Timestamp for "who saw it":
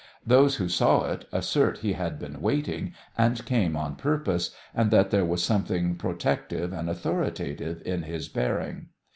0.55-1.25